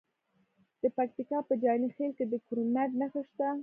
[0.81, 3.47] د پکتیکا په جاني خیل کې د کرومایټ نښې شته.